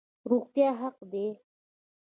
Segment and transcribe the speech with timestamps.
[0.29, 1.27] روغتیا حق دی